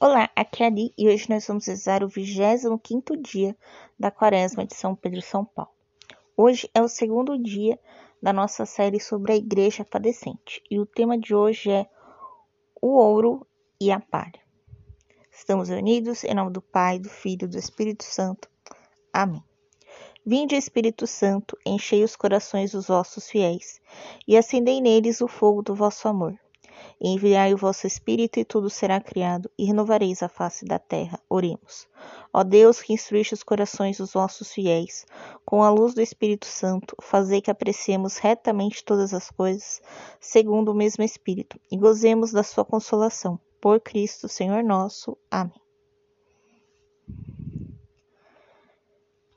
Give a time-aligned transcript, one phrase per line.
[0.00, 3.56] Olá, aqui é Ali e hoje nós vamos rezar o 25 dia
[3.98, 5.72] da Quaresma de São Pedro São Paulo.
[6.36, 7.76] Hoje é o segundo dia
[8.22, 11.90] da nossa série sobre a Igreja Padecente e o tema de hoje é
[12.80, 13.44] o ouro
[13.80, 14.40] e a palha.
[15.32, 18.48] Estamos unidos em nome do Pai, do Filho e do Espírito Santo.
[19.12, 19.42] Amém.
[20.24, 23.80] Vinde, Espírito Santo, enchei os corações dos vossos fiéis
[24.28, 26.38] e acendei neles o fogo do vosso amor.
[27.00, 31.20] Enviai o vosso Espírito e tudo será criado, e renovareis a face da terra.
[31.28, 31.86] Oremos.
[32.32, 35.06] Ó Deus, que instruíste os corações dos vossos fiéis,
[35.44, 39.80] com a luz do Espírito Santo, fazei que apreciemos retamente todas as coisas,
[40.20, 43.38] segundo o mesmo Espírito, e gozemos da sua consolação.
[43.60, 45.16] Por Cristo, Senhor nosso.
[45.30, 45.60] Amém.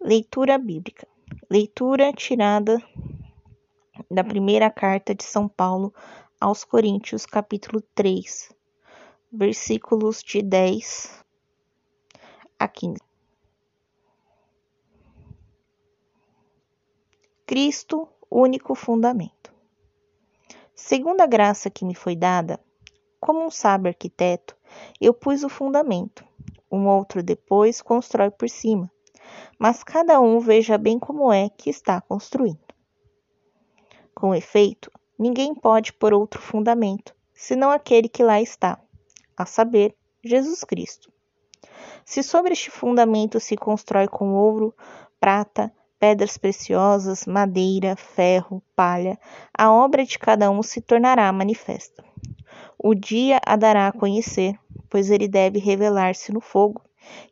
[0.00, 1.06] Leitura bíblica.
[1.50, 2.80] Leitura tirada
[4.10, 5.92] da primeira carta de São Paulo
[6.40, 8.54] aos Coríntios, capítulo 3,
[9.32, 11.24] versículos de 10
[12.56, 13.00] a 15.
[17.44, 19.52] Cristo, único fundamento.
[20.74, 22.60] Segundo a graça que me foi dada,
[23.18, 24.56] como um sábio arquiteto,
[25.00, 26.24] eu pus o fundamento,
[26.70, 28.88] um outro depois constrói por cima,
[29.58, 32.62] mas cada um veja bem como é que está construindo.
[34.14, 38.78] Com efeito, Ninguém pode pôr outro fundamento, senão aquele que lá está,
[39.36, 41.10] a saber, Jesus Cristo.
[42.04, 44.72] Se sobre este fundamento se constrói com ouro,
[45.18, 49.18] prata, pedras preciosas, madeira, ferro, palha,
[49.52, 52.04] a obra de cada um se tornará manifesta.
[52.78, 54.56] O dia a dará a conhecer,
[54.88, 56.80] pois ele deve revelar-se no fogo,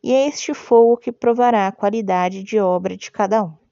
[0.02, 3.65] e é este fogo que provará a qualidade de obra de cada um.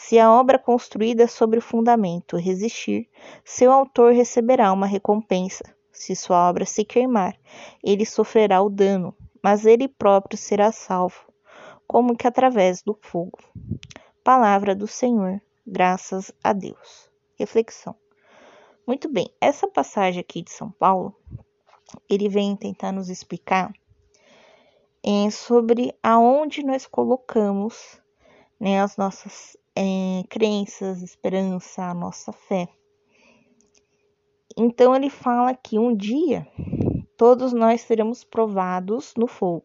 [0.00, 3.10] Se a obra construída sobre o fundamento resistir,
[3.44, 5.64] seu autor receberá uma recompensa.
[5.92, 7.36] Se sua obra se queimar,
[7.82, 11.20] ele sofrerá o dano, mas ele próprio será salvo,
[11.86, 13.38] como que através do fogo.
[14.24, 17.10] Palavra do Senhor, graças a Deus.
[17.36, 17.94] Reflexão.
[18.86, 21.14] Muito bem, essa passagem aqui de São Paulo,
[22.08, 23.70] ele vem tentar nos explicar
[25.04, 28.00] é, sobre aonde nós colocamos
[28.58, 32.68] né, as nossas é, crenças, esperança, a nossa fé.
[34.56, 36.48] Então ele fala que um dia
[37.16, 39.64] todos nós seremos provados no fogo.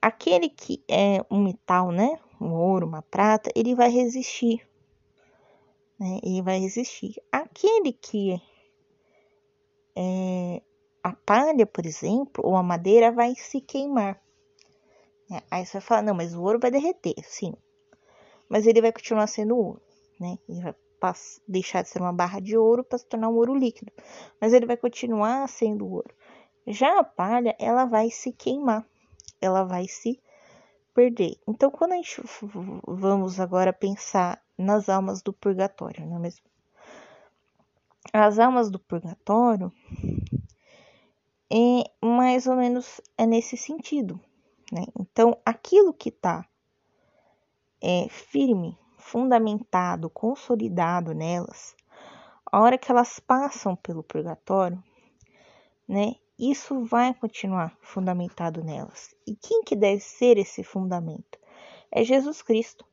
[0.00, 2.18] Aquele que é um metal, né?
[2.40, 4.66] Um ouro, uma prata, ele vai resistir.
[6.00, 6.18] Né?
[6.22, 7.22] Ele vai resistir.
[7.30, 8.40] Aquele que
[9.94, 10.62] é
[11.04, 14.18] a palha, por exemplo, ou a madeira vai se queimar.
[15.50, 17.14] Aí você vai falar, não, mas o ouro vai derreter.
[17.22, 17.54] Sim,
[18.52, 19.80] mas ele vai continuar sendo ouro,
[20.20, 20.36] né?
[20.46, 20.74] Ele vai
[21.48, 23.90] deixar de ser uma barra de ouro para se tornar um ouro líquido,
[24.38, 26.14] mas ele vai continuar sendo ouro.
[26.66, 28.86] Já a palha, ela vai se queimar,
[29.40, 30.22] ela vai se
[30.92, 31.40] perder.
[31.48, 32.20] Então, quando a gente
[32.86, 36.44] vamos agora pensar nas almas do purgatório, não é mesmo?
[38.12, 39.72] As almas do purgatório
[41.50, 44.20] é mais ou menos é nesse sentido,
[44.70, 44.84] né?
[45.00, 46.46] Então, aquilo que está
[47.82, 51.74] é, firme, fundamentado, consolidado nelas,
[52.52, 54.82] a hora que elas passam pelo purgatório,
[55.88, 59.14] né, isso vai continuar fundamentado nelas.
[59.26, 61.38] E quem que deve ser esse fundamento?
[61.90, 62.84] É Jesus Cristo.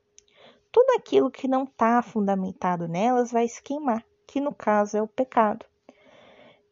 [0.72, 5.08] Tudo aquilo que não está fundamentado nelas vai se queimar, que no caso é o
[5.08, 5.66] pecado.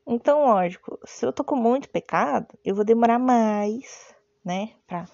[0.07, 5.07] Então, lógico, se eu tô com muito pecado, eu vou demorar mais, né, para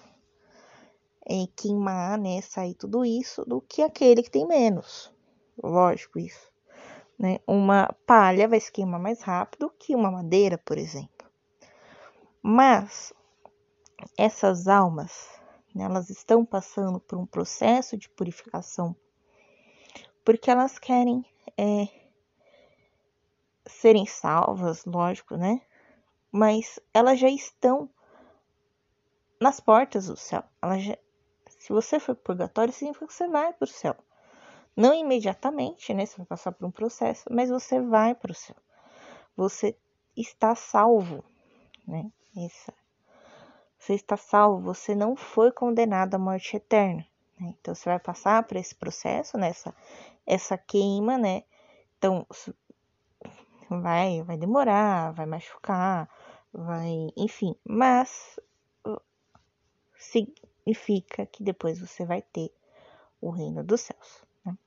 [1.27, 5.13] é, queimar, né, sair tudo isso, do que aquele que tem menos.
[5.61, 6.51] Lógico isso.
[7.17, 7.39] Né?
[7.47, 11.29] Uma palha vai se queimar mais rápido que uma madeira, por exemplo.
[12.41, 13.13] Mas
[14.17, 15.29] essas almas,
[15.73, 18.95] né, elas estão passando por um processo de purificação
[20.25, 21.23] porque elas querem
[21.55, 21.87] é,
[23.67, 25.61] serem salvas, lógico, né?
[26.31, 27.87] Mas elas já estão
[29.39, 30.43] nas portas do céu.
[30.59, 30.97] Elas já,
[31.65, 33.95] se você for pro purgatório, significa que você vai para o céu.
[34.75, 36.05] Não imediatamente, né?
[36.05, 38.55] Você vai passar por um processo, mas você vai para o céu.
[39.35, 39.75] Você
[40.15, 41.25] está salvo,
[41.87, 42.11] né?
[42.37, 42.71] Essa,
[43.79, 47.03] você está salvo, você não foi condenado à morte eterna.
[47.39, 47.55] Né?
[47.59, 49.75] Então você vai passar por esse processo, nessa né?
[50.23, 51.45] essa queima, né?
[51.97, 52.27] Então
[53.67, 56.07] vai, vai demorar, vai machucar,
[56.53, 58.39] vai, enfim, mas
[59.97, 60.31] se,
[60.65, 62.51] significa que depois você vai ter
[63.21, 64.23] o reino dos céus.
[64.43, 64.57] Né?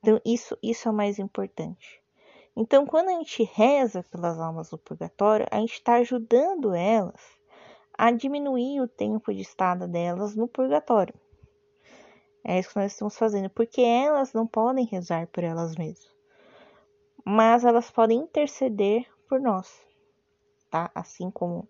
[0.00, 2.02] Então, isso, isso é o mais importante.
[2.54, 7.20] Então, quando a gente reza pelas almas do purgatório, a gente está ajudando elas
[7.96, 11.14] a diminuir o tempo de estada delas no purgatório.
[12.44, 16.14] É isso que nós estamos fazendo, porque elas não podem rezar por elas mesmas,
[17.24, 19.84] mas elas podem interceder por nós,
[20.70, 20.90] tá?
[20.94, 21.68] Assim como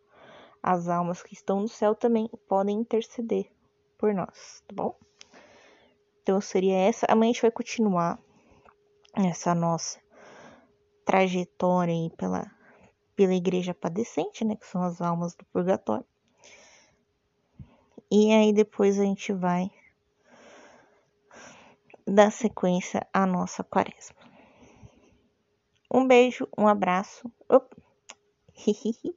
[0.67, 3.49] as almas que estão no céu também podem interceder
[3.97, 4.99] por nós, tá bom?
[6.21, 7.07] Então seria essa.
[7.09, 8.19] Amanhã a gente vai continuar
[9.15, 10.01] essa nossa
[11.05, 12.51] trajetória aí pela,
[13.15, 14.57] pela igreja padecente, né?
[14.57, 16.05] Que são as almas do purgatório.
[18.11, 19.71] E aí depois a gente vai
[22.05, 24.17] dar sequência à nossa quaresma.
[25.89, 27.31] Um beijo, um abraço.
[27.49, 27.73] Op.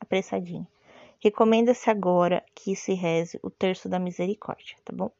[0.00, 0.66] Apressadinho.
[1.20, 5.10] Recomenda-se agora que se reze o terço da misericórdia, tá bom?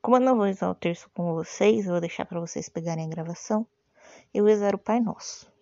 [0.00, 3.08] Como eu não vou rezar o terço com vocês, vou deixar para vocês pegarem a
[3.08, 3.66] gravação.
[4.32, 5.52] Eu rezar o Pai Nosso.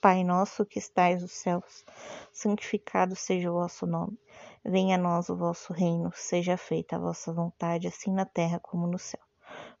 [0.00, 1.84] Pai nosso que estais nos céus,
[2.32, 4.18] santificado seja o vosso nome.
[4.64, 8.88] Venha a nós o vosso reino, seja feita a vossa vontade, assim na terra como
[8.88, 9.20] no céu.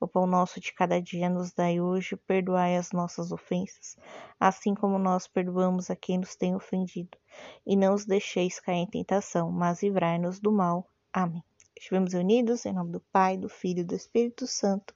[0.02, 3.96] O pão nosso de cada dia nos dai hoje, perdoai as nossas ofensas,
[4.40, 7.16] assim como nós perdoamos a quem nos tem ofendido.
[7.64, 10.90] E não os deixeis cair em tentação, mas livrai-nos do mal.
[11.12, 11.44] Amém.
[11.78, 14.92] Estivemos unidos em nome do Pai, do Filho e do Espírito Santo.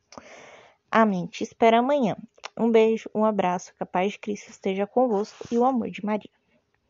[0.91, 1.29] Amém.
[1.29, 2.17] Te espero amanhã.
[2.59, 6.05] Um beijo, um abraço, que a paz de Cristo esteja convosco e o amor de
[6.05, 6.33] Maria.